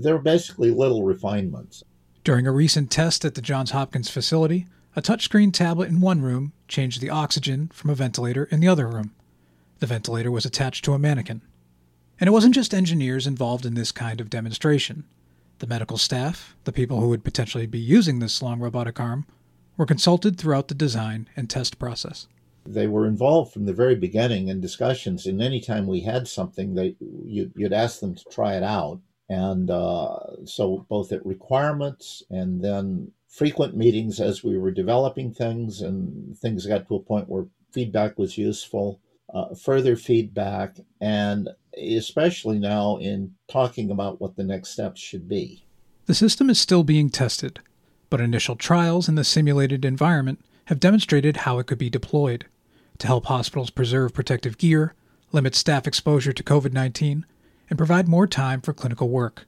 they're 0.02 0.18
basically 0.18 0.70
little 0.70 1.04
refinements. 1.04 1.82
During 2.24 2.46
a 2.46 2.52
recent 2.52 2.90
test 2.90 3.24
at 3.24 3.34
the 3.34 3.42
Johns 3.42 3.72
Hopkins 3.72 4.08
facility, 4.08 4.66
a 4.94 5.02
touchscreen 5.02 5.52
tablet 5.52 5.88
in 5.88 6.00
one 6.00 6.20
room 6.20 6.52
changed 6.68 7.00
the 7.00 7.10
oxygen 7.10 7.68
from 7.72 7.90
a 7.90 7.94
ventilator 7.94 8.44
in 8.44 8.60
the 8.60 8.68
other 8.68 8.86
room. 8.86 9.14
The 9.80 9.86
ventilator 9.86 10.30
was 10.30 10.44
attached 10.44 10.84
to 10.84 10.92
a 10.92 10.98
mannequin. 10.98 11.42
And 12.20 12.28
it 12.28 12.32
wasn't 12.32 12.54
just 12.54 12.72
engineers 12.72 13.26
involved 13.26 13.66
in 13.66 13.74
this 13.74 13.90
kind 13.90 14.20
of 14.20 14.30
demonstration. 14.30 15.04
The 15.62 15.68
medical 15.68 15.96
staff, 15.96 16.56
the 16.64 16.72
people 16.72 16.98
who 16.98 17.08
would 17.10 17.22
potentially 17.22 17.66
be 17.66 17.78
using 17.78 18.18
this 18.18 18.42
long 18.42 18.58
robotic 18.58 18.98
arm, 18.98 19.26
were 19.76 19.86
consulted 19.86 20.36
throughout 20.36 20.66
the 20.66 20.74
design 20.74 21.28
and 21.36 21.48
test 21.48 21.78
process. 21.78 22.26
They 22.66 22.88
were 22.88 23.06
involved 23.06 23.52
from 23.52 23.66
the 23.66 23.72
very 23.72 23.94
beginning 23.94 24.48
in 24.48 24.60
discussions, 24.60 25.24
and 25.24 25.40
anytime 25.40 25.86
we 25.86 26.00
had 26.00 26.26
something, 26.26 26.74
they 26.74 26.96
you, 27.24 27.52
would 27.54 27.72
ask 27.72 28.00
them 28.00 28.16
to 28.16 28.24
try 28.24 28.56
it 28.56 28.64
out. 28.64 29.02
And 29.28 29.70
uh, 29.70 30.44
so, 30.46 30.84
both 30.88 31.12
at 31.12 31.24
requirements 31.24 32.24
and 32.28 32.60
then 32.60 33.12
frequent 33.28 33.76
meetings 33.76 34.18
as 34.18 34.42
we 34.42 34.58
were 34.58 34.72
developing 34.72 35.32
things, 35.32 35.80
and 35.80 36.36
things 36.36 36.66
got 36.66 36.88
to 36.88 36.96
a 36.96 37.00
point 37.00 37.28
where 37.28 37.46
feedback 37.70 38.18
was 38.18 38.36
useful, 38.36 38.98
uh, 39.32 39.54
further 39.54 39.96
feedback, 39.96 40.76
and 41.00 41.48
especially 41.76 42.58
now 42.58 42.96
in 42.98 43.32
talking 43.48 43.90
about 43.90 44.20
what 44.20 44.36
the 44.36 44.44
next 44.44 44.70
steps 44.70 45.00
should 45.00 45.28
be. 45.28 45.64
The 46.06 46.14
system 46.14 46.50
is 46.50 46.60
still 46.60 46.84
being 46.84 47.08
tested, 47.08 47.60
but 48.10 48.20
initial 48.20 48.56
trials 48.56 49.08
in 49.08 49.14
the 49.14 49.24
simulated 49.24 49.84
environment 49.84 50.44
have 50.66 50.80
demonstrated 50.80 51.38
how 51.38 51.58
it 51.58 51.66
could 51.66 51.78
be 51.78 51.90
deployed 51.90 52.46
to 52.98 53.06
help 53.06 53.26
hospitals 53.26 53.70
preserve 53.70 54.14
protective 54.14 54.58
gear, 54.58 54.94
limit 55.32 55.54
staff 55.54 55.86
exposure 55.86 56.32
to 56.32 56.42
COVID 56.42 56.72
19, 56.72 57.24
and 57.70 57.78
provide 57.78 58.06
more 58.06 58.26
time 58.26 58.60
for 58.60 58.72
clinical 58.72 59.08
work. 59.08 59.46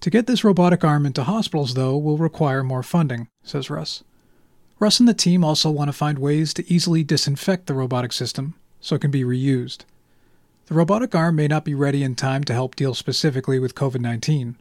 To 0.00 0.10
get 0.10 0.26
this 0.26 0.44
robotic 0.44 0.84
arm 0.84 1.06
into 1.06 1.24
hospitals, 1.24 1.74
though, 1.74 1.96
will 1.96 2.18
require 2.18 2.62
more 2.62 2.82
funding, 2.82 3.28
says 3.42 3.70
Russ. 3.70 4.04
Russ 4.78 5.00
and 5.00 5.08
the 5.08 5.14
team 5.14 5.42
also 5.42 5.70
want 5.70 5.88
to 5.88 5.92
find 5.92 6.18
ways 6.18 6.52
to 6.54 6.70
easily 6.70 7.02
disinfect 7.02 7.66
the 7.66 7.74
robotic 7.74 8.12
system 8.12 8.54
so 8.84 8.94
it 8.94 9.00
can 9.00 9.10
be 9.10 9.24
reused. 9.24 9.84
The 10.66 10.74
robotic 10.74 11.14
arm 11.14 11.36
may 11.36 11.48
not 11.48 11.64
be 11.64 11.74
ready 11.74 12.02
in 12.02 12.14
time 12.14 12.44
to 12.44 12.52
help 12.52 12.76
deal 12.76 12.92
specifically 12.92 13.58
with 13.58 13.74
COVID 13.74 14.00
19, 14.00 14.56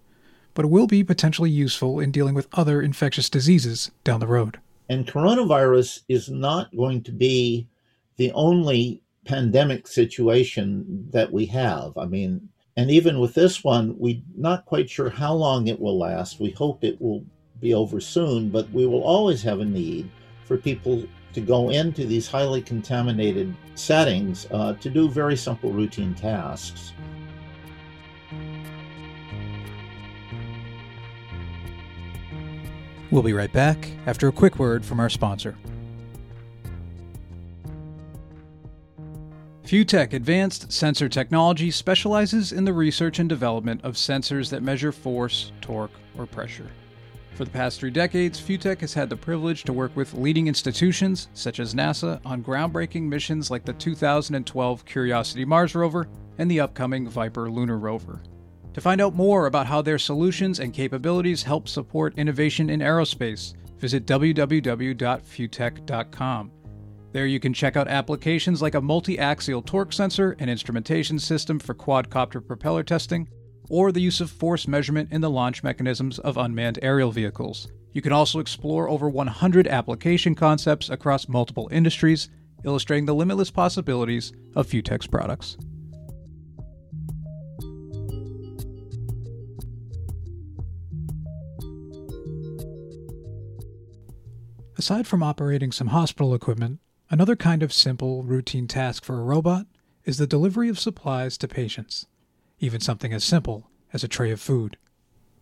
but 0.54 0.64
it 0.64 0.70
will 0.70 0.88
be 0.88 1.04
potentially 1.04 1.50
useful 1.50 2.00
in 2.00 2.12
dealing 2.12 2.34
with 2.34 2.48
other 2.54 2.82
infectious 2.82 3.30
diseases 3.30 3.92
down 4.06 4.22
the 4.22 4.28
road. 4.28 4.60
And 4.88 5.06
coronavirus 5.06 6.04
is 6.08 6.30
not 6.30 6.74
going 6.76 7.04
to 7.04 7.12
be 7.12 7.68
the 8.16 8.32
only 8.32 9.02
pandemic 9.26 9.88
situation 9.88 11.08
that 11.12 11.32
we 11.32 11.46
have. 11.48 11.98
I 11.98 12.06
mean, 12.06 12.48
and 12.78 12.90
even 12.90 13.20
with 13.20 13.34
this 13.34 13.62
one, 13.62 13.94
we're 13.98 14.22
not 14.38 14.66
quite 14.66 14.90
sure 14.90 15.10
how 15.10 15.34
long 15.34 15.68
it 15.68 15.80
will 15.80 16.00
last. 16.00 16.40
We 16.40 16.52
hope 16.52 16.84
it 16.84 17.02
will 17.02 17.26
be 17.60 17.74
over 17.74 18.00
soon, 18.00 18.50
but 18.50 18.70
we 18.72 18.86
will 18.86 19.04
always 19.04 19.44
have 19.44 19.60
a 19.60 19.66
need 19.66 20.10
for 20.46 20.58
people 20.58 21.04
to 21.34 21.42
go 21.42 21.70
into 21.70 22.06
these 22.06 22.28
highly 22.28 22.62
contaminated 22.62 23.54
settings 23.76 24.48
uh, 24.52 24.74
to 24.74 24.90
do 24.90 25.10
very 25.10 25.36
simple 25.36 25.72
routine 25.72 26.14
tasks. 26.14 26.94
We'll 33.12 33.22
be 33.22 33.34
right 33.34 33.54
back 33.54 33.90
after 34.08 34.28
a 34.28 34.32
quick 34.32 34.58
word 34.58 34.84
from 34.84 35.00
our 35.00 35.10
sponsor. 35.10 35.56
FUTEK 39.66 40.14
Advanced 40.14 40.72
Sensor 40.72 41.10
Technology 41.10 41.72
specializes 41.72 42.52
in 42.52 42.66
the 42.66 42.74
research 42.74 43.20
and 43.20 43.30
development 43.30 43.82
of 43.84 43.96
sensors 43.96 44.50
that 44.50 44.62
measure 44.62 44.92
force, 44.92 45.52
torque, 45.62 45.94
or 46.18 46.26
pressure. 46.26 46.70
For 47.36 47.46
the 47.46 47.52
past 47.52 47.80
three 47.80 47.90
decades, 47.90 48.40
FUTEK 48.40 48.82
has 48.82 48.94
had 48.94 49.10
the 49.10 49.18
privilege 49.18 49.64
to 49.64 49.74
work 49.74 49.96
with 49.96 50.14
leading 50.14 50.48
institutions 50.48 51.30
such 51.34 51.60
as 51.60 51.74
NASA 51.74 52.22
on 52.24 52.44
groundbreaking 52.44 53.02
missions 53.04 53.50
like 53.50 53.66
the 53.66 53.74
2012 53.74 54.86
Curiosity 54.86 55.44
Mars 55.44 55.74
rover 55.74 56.08
and 56.38 56.50
the 56.50 56.60
upcoming 56.60 57.10
Viper 57.10 57.50
lunar 57.50 57.80
rover. 57.80 58.22
To 58.74 58.82
find 58.82 59.02
out 59.02 59.16
more 59.16 59.48
about 59.48 59.66
how 59.66 59.82
their 59.82 59.98
solutions 59.98 60.60
and 60.60 60.74
capabilities 60.74 61.42
help 61.42 61.68
support 61.68 62.18
innovation 62.18 62.70
in 62.70 62.82
aerospace, 62.82 63.56
visit 63.78 64.06
www.futek.com. 64.06 66.52
There 67.14 67.28
you 67.28 67.40
can 67.40 67.54
check 67.54 67.78
out 67.78 67.88
applications 67.88 68.62
like 68.62 68.76
a 68.76 68.82
multi 68.82 69.20
axial 69.20 69.62
torque 69.62 69.94
sensor 69.94 70.36
and 70.40 70.50
instrumentation 70.50 71.20
system 71.20 71.60
for 71.60 71.76
quadcopter 71.76 72.46
propeller 72.46 72.84
testing, 72.84 73.30
or 73.70 73.92
the 73.92 74.02
use 74.02 74.22
of 74.22 74.30
force 74.30 74.68
measurement 74.68 75.12
in 75.12 75.22
the 75.22 75.30
launch 75.30 75.64
mechanisms 75.64 76.20
of 76.20 76.38
unmanned 76.38 76.80
aerial 76.82 77.12
vehicles. 77.12 77.68
You 77.92 78.02
can 78.02 78.12
also 78.12 78.40
explore 78.40 78.90
over 78.90 79.10
100 79.10 79.68
application 79.68 80.36
concepts 80.36 80.90
across 80.90 81.28
multiple 81.28 81.70
industries, 81.72 82.30
illustrating 82.64 83.06
the 83.06 83.16
limitless 83.16 83.52
possibilities 83.52 84.32
of 84.56 84.68
FUTEK's 84.68 85.08
products. 85.08 85.58
Aside 94.78 95.08
from 95.08 95.24
operating 95.24 95.72
some 95.72 95.88
hospital 95.88 96.34
equipment, 96.34 96.80
Another 97.14 97.36
kind 97.36 97.62
of 97.62 97.72
simple, 97.72 98.24
routine 98.24 98.68
task 98.68 99.06
for 99.06 99.20
a 99.20 99.24
robot 99.24 99.68
is 100.04 100.18
the 100.18 100.26
delivery 100.26 100.68
of 100.68 100.80
supplies 100.80 101.38
to 101.38 101.48
patients, 101.48 102.08
even 102.64 102.80
something 102.80 103.14
as 103.14 103.24
simple 103.24 103.70
as 103.92 104.04
a 104.04 104.08
tray 104.08 104.32
of 104.32 104.42
food. 104.42 104.78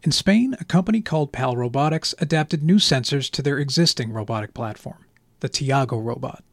In 0.04 0.12
Spain, 0.12 0.56
a 0.60 0.66
company 0.66 1.02
called 1.02 1.32
PAL 1.32 1.56
Robotics 1.56 2.16
adapted 2.20 2.64
new 2.64 2.78
sensors 2.78 3.30
to 3.30 3.44
their 3.44 3.60
existing 3.60 4.12
robotic 4.12 4.54
platform, 4.54 5.06
the 5.42 5.50
Tiago 5.50 6.00
robot. 6.00 6.44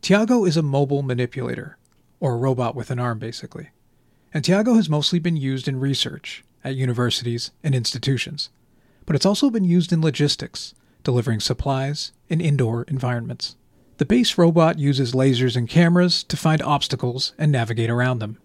Tiago 0.00 0.46
is 0.46 0.56
a 0.56 0.62
mobile 0.62 1.02
manipulator, 1.02 1.76
or 2.20 2.34
a 2.34 2.38
robot 2.38 2.74
with 2.74 2.90
an 2.90 2.98
arm 2.98 3.18
basically. 3.18 3.68
And 4.32 4.42
Tiago 4.42 4.74
has 4.74 4.88
mostly 4.88 5.18
been 5.18 5.36
used 5.36 5.68
in 5.68 5.78
research 5.78 6.42
at 6.64 6.74
universities 6.74 7.50
and 7.62 7.74
institutions, 7.74 8.48
but 9.04 9.14
it's 9.14 9.26
also 9.26 9.50
been 9.50 9.64
used 9.64 9.92
in 9.92 10.00
logistics, 10.00 10.74
delivering 11.02 11.40
supplies 11.40 12.12
in 12.28 12.40
indoor 12.40 12.84
environments. 12.84 13.56
The 13.98 14.06
base 14.06 14.38
robot 14.38 14.78
uses 14.78 15.12
lasers 15.12 15.56
and 15.56 15.68
cameras 15.68 16.24
to 16.24 16.36
find 16.36 16.62
obstacles 16.62 17.34
and 17.36 17.52
navigate 17.52 17.90
around 17.90 18.20
them. 18.20 18.38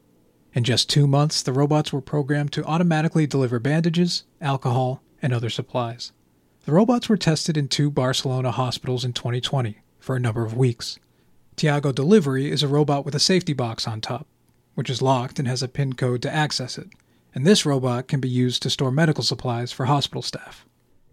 In 0.55 0.63
just 0.63 0.89
two 0.89 1.05
months, 1.05 1.41
the 1.41 1.51
robots 1.51 1.91
were 1.91 2.00
programmed 2.00 2.53
to 2.53 2.63
automatically 2.63 3.27
deliver 3.27 3.59
bandages, 3.59 4.24
alcohol, 4.39 5.03
and 5.21 5.33
other 5.33 5.50
supplies. 5.50 6.13
The 6.63 6.71
robots 6.71 7.09
were 7.09 7.17
tested 7.17 7.57
in 7.57 7.67
two 7.67 7.91
Barcelona 7.91 8.51
hospitals 8.51 9.03
in 9.03 9.12
2020 9.12 9.79
for 10.00 10.15
a 10.15 10.19
number 10.19 10.45
of 10.45 10.55
weeks. 10.55 10.97
Tiago 11.57 11.91
Delivery 11.91 12.50
is 12.50 12.63
a 12.63 12.69
robot 12.69 13.03
with 13.03 13.13
a 13.13 13.19
safety 13.19 13.51
box 13.51 13.85
on 13.85 14.00
top, 14.00 14.27
which 14.75 14.89
is 14.89 15.01
locked 15.01 15.39
and 15.39 15.47
has 15.47 15.62
a 15.62 15.67
PIN 15.67 15.91
code 15.93 16.21
to 16.21 16.33
access 16.33 16.77
it, 16.77 16.88
and 17.33 17.45
this 17.45 17.65
robot 17.65 18.07
can 18.07 18.21
be 18.21 18.29
used 18.29 18.63
to 18.63 18.69
store 18.69 18.91
medical 18.91 19.25
supplies 19.25 19.74
for 19.74 19.88
hospital 19.88 20.21
staff. 20.21 20.65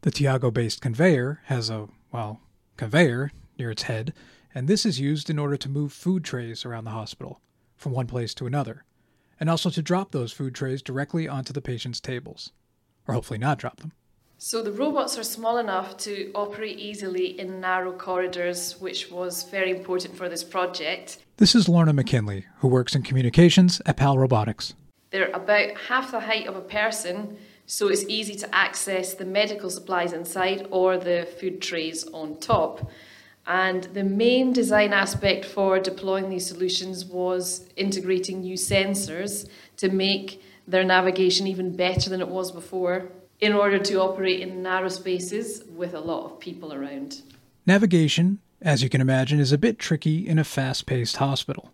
The 0.02 0.12
Tiago 0.12 0.52
based 0.52 0.80
conveyor 0.80 1.40
has 1.46 1.68
a, 1.68 1.88
well, 2.12 2.40
conveyor 2.76 3.32
near 3.58 3.72
its 3.72 3.82
head, 3.82 4.14
and 4.54 4.68
this 4.68 4.86
is 4.86 5.00
used 5.00 5.28
in 5.28 5.40
order 5.40 5.56
to 5.56 5.68
move 5.68 5.92
food 5.92 6.22
trays 6.22 6.64
around 6.64 6.84
the 6.84 6.92
hospital 6.92 7.40
from 7.76 7.90
one 7.90 8.06
place 8.06 8.34
to 8.34 8.46
another, 8.46 8.84
and 9.42 9.50
also 9.50 9.70
to 9.70 9.82
drop 9.82 10.12
those 10.12 10.30
food 10.30 10.54
trays 10.54 10.80
directly 10.80 11.26
onto 11.26 11.52
the 11.52 11.60
patient's 11.60 11.98
tables, 11.98 12.52
or 13.08 13.14
hopefully 13.14 13.40
not 13.40 13.58
drop 13.58 13.80
them. 13.80 13.90
So 14.38 14.62
the 14.62 14.70
robots 14.70 15.18
are 15.18 15.24
small 15.24 15.58
enough 15.58 15.96
to 15.96 16.30
operate 16.32 16.78
easily 16.78 17.40
in 17.40 17.60
narrow 17.60 17.90
corridors, 17.90 18.80
which 18.80 19.10
was 19.10 19.42
very 19.42 19.72
important 19.72 20.16
for 20.16 20.28
this 20.28 20.44
project. 20.44 21.18
This 21.38 21.56
is 21.56 21.68
Lorna 21.68 21.92
McKinley, 21.92 22.46
who 22.58 22.68
works 22.68 22.94
in 22.94 23.02
communications 23.02 23.82
at 23.84 23.96
PAL 23.96 24.16
Robotics. 24.16 24.74
They're 25.10 25.32
about 25.32 25.76
half 25.88 26.12
the 26.12 26.20
height 26.20 26.46
of 26.46 26.54
a 26.54 26.60
person, 26.60 27.36
so 27.66 27.88
it's 27.88 28.04
easy 28.04 28.36
to 28.36 28.54
access 28.54 29.14
the 29.14 29.24
medical 29.24 29.70
supplies 29.70 30.12
inside 30.12 30.68
or 30.70 30.98
the 30.98 31.26
food 31.40 31.60
trays 31.60 32.06
on 32.12 32.38
top. 32.38 32.88
And 33.46 33.84
the 33.84 34.04
main 34.04 34.52
design 34.52 34.92
aspect 34.92 35.44
for 35.44 35.80
deploying 35.80 36.28
these 36.28 36.46
solutions 36.46 37.04
was 37.04 37.66
integrating 37.76 38.40
new 38.40 38.54
sensors 38.56 39.48
to 39.78 39.88
make 39.88 40.42
their 40.66 40.84
navigation 40.84 41.46
even 41.46 41.74
better 41.74 42.08
than 42.08 42.20
it 42.20 42.28
was 42.28 42.52
before 42.52 43.10
in 43.40 43.52
order 43.52 43.78
to 43.78 44.00
operate 44.00 44.40
in 44.40 44.62
narrow 44.62 44.88
spaces 44.88 45.64
with 45.74 45.92
a 45.94 46.00
lot 46.00 46.24
of 46.24 46.38
people 46.38 46.72
around. 46.72 47.22
Navigation, 47.66 48.38
as 48.60 48.82
you 48.82 48.88
can 48.88 49.00
imagine, 49.00 49.40
is 49.40 49.50
a 49.50 49.58
bit 49.58 49.78
tricky 49.78 50.26
in 50.26 50.38
a 50.38 50.44
fast 50.44 50.86
paced 50.86 51.16
hospital. 51.16 51.72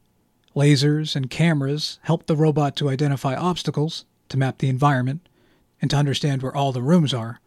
Lasers 0.56 1.14
and 1.14 1.28
cameras 1.28 1.98
help 2.02 2.26
the 2.26 2.37
robot 2.37 2.75
to 2.76 2.88
identify 2.88 3.34
obstacles, 3.34 4.06
to 4.30 4.38
map 4.38 4.58
the 4.58 4.70
environment, 4.70 5.28
and 5.82 5.90
to 5.90 5.96
understand 5.96 6.42
where 6.42 6.56
all 6.56 6.72
the 6.72 6.82
rooms 6.82 7.12
are 7.12 7.40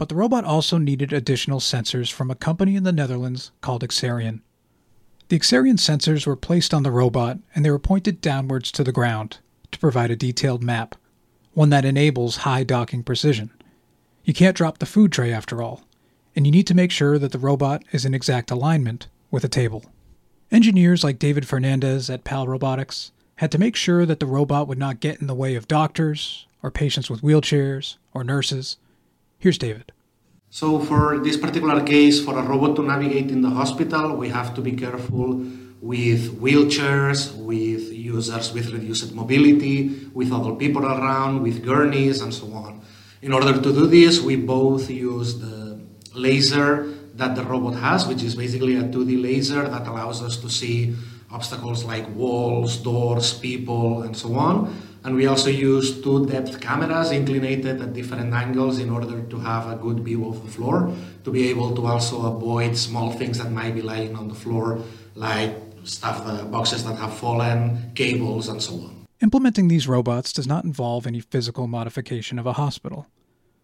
but 0.00 0.08
the 0.08 0.14
robot 0.14 0.46
also 0.46 0.78
needed 0.78 1.12
additional 1.12 1.60
sensors 1.60 2.10
from 2.10 2.30
a 2.30 2.34
company 2.34 2.74
in 2.74 2.84
the 2.84 2.90
Netherlands 2.90 3.50
called 3.60 3.82
Xarian. 3.82 4.40
The 5.28 5.38
Xarian 5.38 5.74
sensors 5.74 6.26
were 6.26 6.36
placed 6.36 6.72
on 6.72 6.84
the 6.84 6.90
robot 6.90 7.36
and 7.54 7.62
they 7.62 7.70
were 7.70 7.78
pointed 7.78 8.22
downwards 8.22 8.72
to 8.72 8.82
the 8.82 8.92
ground 8.92 9.40
to 9.72 9.78
provide 9.78 10.10
a 10.10 10.16
detailed 10.16 10.62
map, 10.62 10.94
one 11.52 11.68
that 11.68 11.84
enables 11.84 12.48
high 12.48 12.64
docking 12.64 13.02
precision. 13.02 13.50
You 14.24 14.32
can't 14.32 14.56
drop 14.56 14.78
the 14.78 14.86
food 14.86 15.12
tray 15.12 15.34
after 15.34 15.60
all, 15.62 15.82
and 16.34 16.46
you 16.46 16.50
need 16.50 16.66
to 16.68 16.74
make 16.74 16.92
sure 16.92 17.18
that 17.18 17.32
the 17.32 17.38
robot 17.38 17.82
is 17.92 18.06
in 18.06 18.14
exact 18.14 18.50
alignment 18.50 19.06
with 19.30 19.44
a 19.44 19.48
table. 19.48 19.84
Engineers 20.50 21.04
like 21.04 21.18
David 21.18 21.46
Fernandez 21.46 22.08
at 22.08 22.24
PAL 22.24 22.48
Robotics 22.48 23.12
had 23.36 23.52
to 23.52 23.58
make 23.58 23.76
sure 23.76 24.06
that 24.06 24.18
the 24.18 24.24
robot 24.24 24.66
would 24.66 24.78
not 24.78 25.00
get 25.00 25.20
in 25.20 25.26
the 25.26 25.34
way 25.34 25.56
of 25.56 25.68
doctors, 25.68 26.46
or 26.62 26.70
patients 26.70 27.10
with 27.10 27.20
wheelchairs, 27.20 27.96
or 28.14 28.24
nurses, 28.24 28.78
Here's 29.40 29.56
David. 29.56 29.90
So, 30.50 30.78
for 30.80 31.18
this 31.18 31.38
particular 31.38 31.82
case, 31.82 32.22
for 32.22 32.38
a 32.38 32.42
robot 32.42 32.76
to 32.76 32.82
navigate 32.82 33.30
in 33.30 33.40
the 33.40 33.48
hospital, 33.48 34.14
we 34.14 34.28
have 34.28 34.54
to 34.54 34.60
be 34.60 34.72
careful 34.72 35.42
with 35.80 36.38
wheelchairs, 36.42 37.34
with 37.36 37.90
users 37.90 38.52
with 38.52 38.70
reduced 38.70 39.14
mobility, 39.14 40.08
with 40.12 40.30
other 40.30 40.54
people 40.56 40.84
around, 40.84 41.40
with 41.42 41.64
gurneys, 41.64 42.20
and 42.20 42.34
so 42.34 42.52
on. 42.52 42.82
In 43.22 43.32
order 43.32 43.54
to 43.54 43.72
do 43.72 43.86
this, 43.86 44.20
we 44.20 44.36
both 44.36 44.90
use 44.90 45.38
the 45.40 45.80
laser 46.14 46.92
that 47.14 47.34
the 47.34 47.42
robot 47.42 47.76
has, 47.76 48.06
which 48.06 48.22
is 48.22 48.34
basically 48.34 48.76
a 48.76 48.82
2D 48.82 49.22
laser 49.22 49.66
that 49.66 49.86
allows 49.86 50.22
us 50.22 50.36
to 50.36 50.50
see 50.50 50.94
obstacles 51.30 51.82
like 51.84 52.06
walls, 52.14 52.76
doors, 52.76 53.32
people, 53.32 54.02
and 54.02 54.14
so 54.14 54.34
on. 54.34 54.68
And 55.02 55.16
we 55.16 55.26
also 55.26 55.48
use 55.48 56.00
two 56.02 56.26
depth 56.26 56.60
cameras 56.60 57.10
inclinated 57.10 57.80
at 57.80 57.94
different 57.94 58.34
angles 58.34 58.78
in 58.78 58.90
order 58.90 59.22
to 59.22 59.38
have 59.38 59.70
a 59.70 59.76
good 59.76 60.00
view 60.00 60.28
of 60.28 60.44
the 60.44 60.50
floor, 60.50 60.94
to 61.24 61.30
be 61.30 61.48
able 61.48 61.74
to 61.74 61.86
also 61.86 62.26
avoid 62.26 62.76
small 62.76 63.10
things 63.12 63.38
that 63.38 63.50
might 63.50 63.74
be 63.74 63.82
lying 63.82 64.14
on 64.14 64.28
the 64.28 64.34
floor, 64.34 64.82
like 65.14 65.56
stuff, 65.84 66.26
the 66.26 66.44
boxes 66.44 66.84
that 66.84 66.96
have 66.96 67.14
fallen, 67.16 67.92
cables, 67.94 68.48
and 68.48 68.62
so 68.62 68.74
on. 68.74 69.06
Implementing 69.22 69.68
these 69.68 69.88
robots 69.88 70.32
does 70.32 70.46
not 70.46 70.64
involve 70.64 71.06
any 71.06 71.20
physical 71.20 71.66
modification 71.66 72.38
of 72.38 72.46
a 72.46 72.54
hospital. 72.54 73.06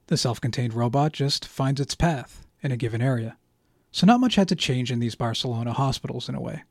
The 0.06 0.16
self 0.16 0.40
contained 0.40 0.74
robot 0.74 1.12
just 1.12 1.44
finds 1.44 1.80
its 1.80 1.94
path 1.94 2.46
in 2.62 2.72
a 2.72 2.76
given 2.76 3.02
area. 3.02 3.36
So, 3.90 4.06
not 4.06 4.20
much 4.20 4.34
had 4.34 4.48
to 4.48 4.56
change 4.56 4.92
in 4.92 5.00
these 5.00 5.14
Barcelona 5.14 5.72
hospitals 5.72 6.28
in 6.28 6.34
a 6.34 6.40
way. 6.40 6.64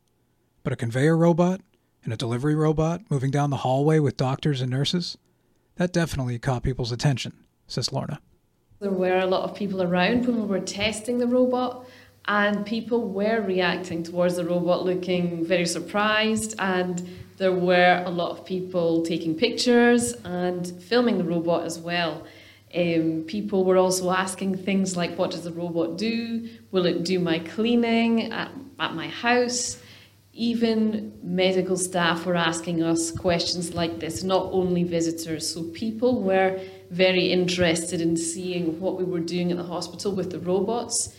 But 0.62 0.72
a 0.72 0.76
conveyor 0.76 1.16
robot 1.16 1.60
and 2.06 2.12
a 2.14 2.16
delivery 2.16 2.54
robot 2.54 3.02
moving 3.10 3.32
down 3.32 3.50
the 3.50 3.58
hallway 3.58 3.98
with 3.98 4.16
doctors 4.16 4.60
and 4.60 4.70
nurses, 4.70 5.18
that 5.74 5.92
definitely 5.92 6.38
caught 6.38 6.62
people's 6.62 6.92
attention, 6.92 7.34
says 7.66 7.92
Lorna. 7.92 8.20
There 8.78 8.92
were 8.92 9.18
a 9.18 9.26
lot 9.26 9.42
of 9.42 9.56
people 9.56 9.82
around 9.82 10.24
when 10.24 10.40
we 10.40 10.46
were 10.46 10.60
testing 10.60 11.18
the 11.18 11.26
robot, 11.26 11.84
and 12.28 12.64
people 12.64 13.08
were 13.08 13.40
reacting 13.40 14.04
towards 14.04 14.36
the 14.36 14.44
robot 14.44 14.84
looking 14.84 15.44
very 15.44 15.66
surprised 15.66 16.54
and 16.58 17.08
there 17.38 17.52
were 17.52 18.02
a 18.06 18.10
lot 18.10 18.30
of 18.30 18.44
people 18.44 19.02
taking 19.02 19.34
pictures 19.34 20.12
and 20.24 20.66
filming 20.82 21.18
the 21.18 21.24
robot 21.24 21.64
as 21.64 21.78
well. 21.78 22.24
Um, 22.74 23.24
people 23.26 23.64
were 23.64 23.76
also 23.76 24.10
asking 24.10 24.58
things 24.58 24.96
like 24.96 25.16
what 25.16 25.30
does 25.30 25.44
the 25.44 25.52
robot 25.52 25.98
do? 25.98 26.48
Will 26.70 26.86
it 26.86 27.04
do 27.04 27.18
my 27.18 27.38
cleaning 27.40 28.32
at, 28.32 28.50
at 28.80 28.94
my 28.94 29.08
house 29.08 29.80
even 30.36 31.18
medical 31.22 31.76
staff 31.76 32.26
were 32.26 32.36
asking 32.36 32.82
us 32.82 33.10
questions 33.10 33.74
like 33.74 33.98
this 34.00 34.22
not 34.22 34.48
only 34.52 34.84
visitors 34.84 35.52
so 35.52 35.62
people 35.70 36.22
were 36.22 36.60
very 36.90 37.32
interested 37.32 38.00
in 38.00 38.16
seeing 38.16 38.78
what 38.78 38.96
we 38.98 39.04
were 39.04 39.20
doing 39.20 39.50
at 39.50 39.56
the 39.56 39.64
hospital 39.64 40.12
with 40.12 40.30
the 40.30 40.38
robots 40.40 41.16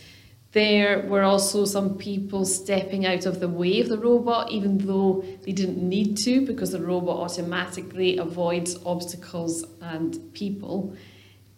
there 0.52 1.06
were 1.06 1.22
also 1.22 1.64
some 1.66 1.98
people 1.98 2.44
stepping 2.46 3.04
out 3.04 3.26
of 3.26 3.38
the 3.38 3.48
way 3.48 3.80
of 3.80 3.88
the 3.90 3.98
robot, 3.98 4.50
even 4.50 4.78
though 4.78 5.22
they 5.42 5.52
didn't 5.52 5.76
need 5.76 6.16
to, 6.18 6.46
because 6.46 6.72
the 6.72 6.80
robot 6.80 7.18
automatically 7.18 8.16
avoids 8.16 8.76
obstacles 8.86 9.64
and 9.82 10.32
people. 10.32 10.96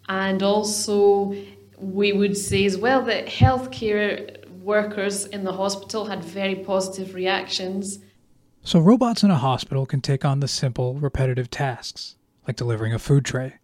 And 0.09 0.43
also, 0.43 1.33
we 1.77 2.11
would 2.11 2.35
say 2.35 2.65
as 2.65 2.77
well 2.77 3.01
that 3.03 3.27
healthcare 3.27 4.40
workers 4.61 5.25
in 5.25 5.43
the 5.43 5.53
hospital 5.53 6.05
had 6.05 6.23
very 6.23 6.55
positive 6.55 7.13
reactions. 7.13 7.99
So, 8.63 8.79
robots 8.79 9.23
in 9.23 9.31
a 9.31 9.37
hospital 9.37 9.85
can 9.85 10.01
take 10.01 10.23
on 10.23 10.39
the 10.39 10.47
simple, 10.47 10.95
repetitive 10.95 11.49
tasks, 11.49 12.15
like 12.47 12.55
delivering 12.55 12.93
a 12.93 12.99
food 12.99 13.25
tray. 13.25 13.55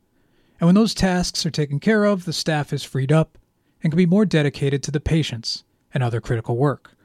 And 0.60 0.68
when 0.68 0.76
those 0.76 0.96
tasks 0.96 1.46
are 1.46 1.52
taken 1.52 1.80
care 1.80 2.04
of, 2.04 2.26
the 2.26 2.34
staff 2.34 2.74
is 2.74 2.84
freed 2.84 3.12
up 3.12 3.38
and 3.84 3.92
can 3.92 3.98
be 3.98 4.08
more 4.08 4.26
dedicated 4.26 4.82
to 4.84 4.92
the 4.92 5.00
patients 5.00 5.64
and 5.94 6.02
other 6.02 6.20
critical 6.20 6.58
work. 6.58 6.96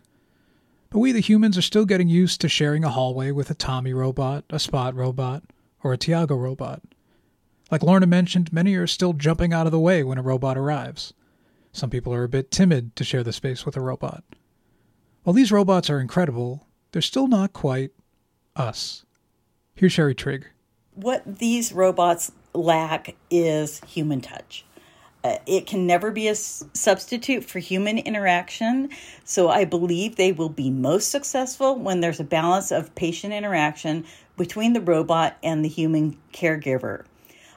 But 0.88 1.00
we, 1.00 1.12
the 1.12 1.20
humans, 1.20 1.58
are 1.58 1.62
still 1.62 1.84
getting 1.84 2.08
used 2.08 2.40
to 2.40 2.48
sharing 2.48 2.84
a 2.84 2.90
hallway 2.90 3.30
with 3.30 3.50
a 3.50 3.54
Tommy 3.54 3.92
robot, 3.92 4.44
a 4.50 4.58
Spot 4.58 4.94
robot, 4.94 5.42
or 5.82 5.92
a 5.92 5.98
Tiago 5.98 6.34
robot. 6.36 6.82
Like 7.70 7.82
Lorna 7.82 8.06
mentioned, 8.06 8.52
many 8.52 8.74
are 8.74 8.86
still 8.86 9.12
jumping 9.12 9.52
out 9.52 9.66
of 9.66 9.72
the 9.72 9.80
way 9.80 10.02
when 10.02 10.18
a 10.18 10.22
robot 10.22 10.58
arrives. 10.58 11.12
Some 11.72 11.90
people 11.90 12.12
are 12.12 12.24
a 12.24 12.28
bit 12.28 12.50
timid 12.50 12.94
to 12.96 13.04
share 13.04 13.24
the 13.24 13.32
space 13.32 13.64
with 13.64 13.76
a 13.76 13.80
robot. 13.80 14.22
While 15.24 15.34
these 15.34 15.50
robots 15.50 15.88
are 15.88 16.00
incredible, 16.00 16.66
they're 16.92 17.00
still 17.00 17.26
not 17.26 17.52
quite 17.52 17.92
us. 18.54 19.04
Here's 19.74 19.92
Sherrie 19.92 20.14
Trigg. 20.14 20.48
What 20.94 21.38
these 21.38 21.72
robots 21.72 22.30
lack 22.52 23.16
is 23.30 23.80
human 23.86 24.20
touch. 24.20 24.64
Uh, 25.24 25.36
it 25.46 25.66
can 25.66 25.86
never 25.86 26.10
be 26.10 26.28
a 26.28 26.34
substitute 26.34 27.44
for 27.44 27.60
human 27.60 27.96
interaction. 27.96 28.90
So 29.24 29.48
I 29.48 29.64
believe 29.64 30.16
they 30.16 30.32
will 30.32 30.48
be 30.48 30.68
most 30.68 31.10
successful 31.10 31.78
when 31.78 32.00
there's 32.00 32.20
a 32.20 32.24
balance 32.24 32.70
of 32.72 32.94
patient 32.96 33.32
interaction 33.32 34.04
between 34.36 34.72
the 34.72 34.80
robot 34.80 35.38
and 35.42 35.64
the 35.64 35.68
human 35.68 36.18
caregiver. 36.32 37.04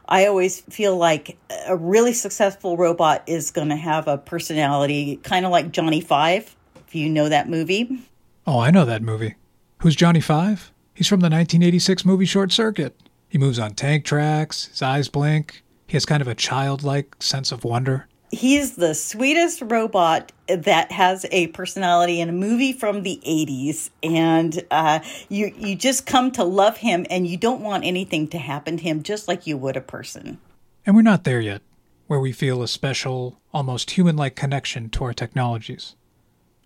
I 0.08 0.28
always 0.28 0.62
feel 0.62 0.98
like 0.98 1.38
a 1.68 1.76
really 1.76 2.14
successful 2.14 2.78
robot 2.78 3.24
is 3.28 3.52
going 3.52 3.70
to 3.70 3.76
have 3.76 4.08
a 4.08 4.18
personality, 4.18 5.18
kind 5.18 5.46
of 5.46 5.52
like 5.52 5.72
Johnny 5.72 6.02
Five, 6.02 6.56
if 6.88 6.96
you 6.96 7.10
know 7.10 7.30
that 7.30 7.50
movie. 7.50 8.04
Oh, 8.46 8.60
I 8.60 8.72
know 8.72 8.86
that 8.86 9.02
movie. 9.02 9.36
Who's 9.80 9.96
Johnny 9.96 10.22
Five? 10.22 10.72
He's 10.94 11.08
from 11.08 11.20
the 11.20 11.26
1986 11.26 12.06
movie 12.06 12.26
Short 12.26 12.52
Circuit. 12.52 12.96
He 13.28 13.38
moves 13.38 13.60
on 13.60 13.74
tank 13.74 14.06
tracks, 14.06 14.68
his 14.68 14.82
eyes 14.82 15.10
blink, 15.10 15.64
he 15.88 15.94
has 15.94 16.06
kind 16.06 16.22
of 16.22 16.28
a 16.28 16.36
childlike 16.36 17.16
sense 17.22 17.52
of 17.52 17.64
wonder. 17.64 18.08
He's 18.36 18.76
the 18.76 18.94
sweetest 18.94 19.62
robot 19.62 20.34
that 20.48 20.92
has 20.92 21.26
a 21.32 21.48
personality 21.48 22.20
in 22.20 22.28
a 22.28 22.34
movie 22.34 22.74
from 22.74 23.04
the 23.04 23.22
80s. 23.26 23.92
And 24.04 24.62
uh, 24.70 25.00
you, 25.30 25.54
you 25.58 25.76
just 25.76 26.06
come 26.06 26.32
to 26.32 26.44
love 26.44 26.76
him 26.76 27.06
and 27.10 27.26
you 27.26 27.38
don't 27.38 27.62
want 27.62 27.86
anything 27.86 28.28
to 28.30 28.38
happen 28.38 28.76
to 28.76 28.84
him, 28.84 29.04
just 29.04 29.30
like 29.30 29.48
you 29.48 29.56
would 29.58 29.78
a 29.78 29.82
person. 29.82 30.38
And 30.86 30.98
we're 30.98 31.02
not 31.02 31.24
there 31.24 31.40
yet, 31.40 31.62
where 32.08 32.20
we 32.20 32.34
feel 32.34 32.62
a 32.62 32.68
special, 32.68 33.40
almost 33.54 33.92
human 33.92 34.18
like 34.18 34.36
connection 34.36 34.90
to 34.90 35.06
our 35.06 35.14
technologies. 35.14 35.96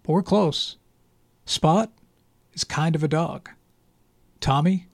But 0.02 0.14
we're 0.14 0.24
close. 0.24 0.78
Spot 1.46 1.92
is 2.52 2.64
kind 2.64 2.96
of 2.96 3.04
a 3.04 3.08
dog. 3.08 3.48
Tommy 4.40 4.88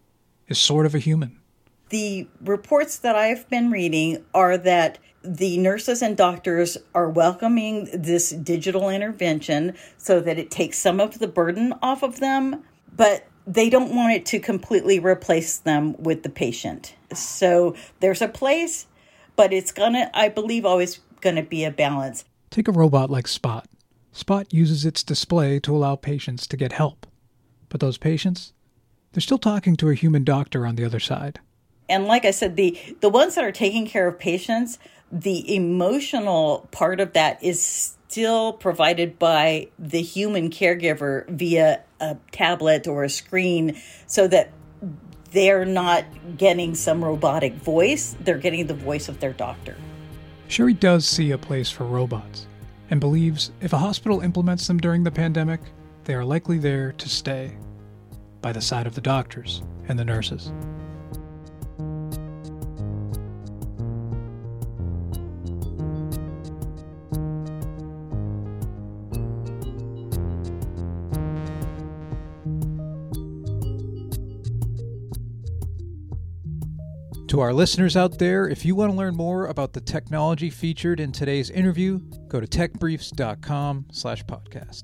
is 0.49 0.59
sort 0.59 0.85
of 0.85 0.93
a 0.93 0.99
human 0.99 1.39
the 1.89 2.27
reports 2.41 2.97
that 2.99 3.15
I've 3.15 3.47
been 3.49 3.71
reading 3.71 4.23
are 4.33 4.57
that 4.57 4.97
the 5.25 5.57
nurses 5.57 6.01
and 6.01 6.15
doctors 6.15 6.77
are 6.93 7.09
welcoming 7.09 7.89
this 7.93 8.29
digital 8.29 8.89
intervention 8.89 9.73
so 9.97 10.19
that 10.21 10.37
it 10.37 10.51
takes 10.51 10.77
some 10.77 10.99
of 10.99 11.19
the 11.19 11.27
burden 11.27 11.73
off 11.81 12.03
of 12.03 12.19
them, 12.19 12.63
but 12.95 13.27
they 13.47 13.69
don't 13.69 13.95
want 13.95 14.13
it 14.13 14.25
to 14.27 14.39
completely 14.39 14.99
replace 14.99 15.57
them 15.57 15.95
with 16.01 16.23
the 16.23 16.29
patient. 16.29 16.95
So 17.13 17.75
there's 17.99 18.21
a 18.21 18.27
place, 18.27 18.87
but 19.35 19.53
it's 19.53 19.71
gonna, 19.71 20.09
I 20.13 20.29
believe, 20.29 20.65
always 20.65 20.99
gonna 21.21 21.43
be 21.43 21.63
a 21.63 21.71
balance. 21.71 22.25
Take 22.49 22.67
a 22.67 22.71
robot 22.71 23.09
like 23.09 23.27
Spot. 23.27 23.67
Spot 24.11 24.51
uses 24.53 24.85
its 24.85 25.03
display 25.03 25.59
to 25.59 25.75
allow 25.75 25.95
patients 25.95 26.47
to 26.47 26.57
get 26.57 26.71
help. 26.71 27.05
But 27.69 27.81
those 27.81 27.97
patients, 27.97 28.53
they're 29.11 29.21
still 29.21 29.37
talking 29.37 29.75
to 29.77 29.89
a 29.89 29.95
human 29.95 30.23
doctor 30.23 30.65
on 30.65 30.75
the 30.75 30.85
other 30.85 30.99
side 30.99 31.39
and 31.89 32.05
like 32.05 32.25
I 32.25 32.31
said, 32.31 32.55
the 32.55 32.77
the 33.01 33.09
ones 33.09 33.35
that 33.35 33.43
are 33.43 33.51
taking 33.51 33.85
care 33.85 34.07
of 34.07 34.19
patients, 34.19 34.79
the 35.11 35.55
emotional 35.55 36.67
part 36.71 36.99
of 36.99 37.13
that 37.13 37.43
is 37.43 37.61
still 37.61 38.53
provided 38.53 39.19
by 39.19 39.67
the 39.77 40.01
human 40.01 40.49
caregiver 40.49 41.27
via 41.29 41.83
a 41.99 42.17
tablet 42.31 42.87
or 42.87 43.03
a 43.03 43.09
screen, 43.09 43.77
so 44.07 44.27
that 44.27 44.51
they're 45.31 45.65
not 45.65 46.05
getting 46.37 46.75
some 46.75 47.03
robotic 47.03 47.53
voice; 47.55 48.15
they're 48.21 48.37
getting 48.37 48.67
the 48.67 48.73
voice 48.73 49.09
of 49.09 49.19
their 49.19 49.33
doctor. 49.33 49.75
Sherrie 50.47 50.73
does 50.73 51.07
see 51.07 51.31
a 51.31 51.37
place 51.37 51.69
for 51.69 51.85
robots 51.85 52.47
and 52.89 52.99
believes 52.99 53.51
if 53.61 53.73
a 53.73 53.77
hospital 53.77 54.21
implements 54.21 54.67
them 54.67 54.77
during 54.77 55.03
the 55.03 55.11
pandemic, 55.11 55.59
they 56.03 56.13
are 56.13 56.25
likely 56.25 56.57
there 56.57 56.91
to 56.93 57.09
stay 57.09 57.57
by 58.41 58.51
the 58.51 58.61
side 58.61 58.85
of 58.85 58.93
the 58.93 59.01
doctors 59.01 59.63
and 59.87 59.97
the 59.97 60.05
nurses. 60.05 60.51
To 77.35 77.41
our 77.41 77.51
listeners 77.51 77.97
out 77.97 78.17
there, 78.17 78.47
if 78.47 78.63
you 78.63 78.75
want 78.75 78.93
to 78.93 78.97
learn 78.97 79.13
more 79.13 79.47
about 79.47 79.73
the 79.73 79.81
technology 79.81 80.49
featured 80.49 81.01
in 81.01 81.11
today's 81.11 81.49
interview, 81.49 81.99
go 82.29 82.39
to 82.39 82.47
techbriefs.com 82.47 83.87
slash 83.91 84.23
podcast. 84.23 84.83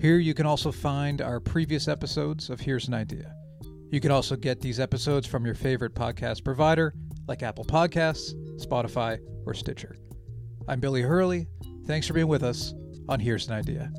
Here 0.00 0.16
you 0.16 0.32
can 0.32 0.46
also 0.46 0.72
find 0.72 1.20
our 1.20 1.40
previous 1.40 1.86
episodes 1.86 2.48
of 2.48 2.58
Here's 2.58 2.88
an 2.88 2.94
Idea. 2.94 3.34
You 3.90 4.00
can 4.00 4.12
also 4.12 4.34
get 4.34 4.62
these 4.62 4.80
episodes 4.80 5.26
from 5.26 5.44
your 5.44 5.54
favorite 5.54 5.94
podcast 5.94 6.42
provider 6.42 6.94
like 7.28 7.42
Apple 7.42 7.66
Podcasts, 7.66 8.32
Spotify, 8.58 9.18
or 9.44 9.52
Stitcher. 9.52 9.94
I'm 10.66 10.80
Billy 10.80 11.02
Hurley. 11.02 11.48
Thanks 11.86 12.06
for 12.06 12.14
being 12.14 12.28
with 12.28 12.44
us 12.44 12.72
on 13.10 13.20
Here's 13.20 13.46
an 13.48 13.56
Idea. 13.56 13.92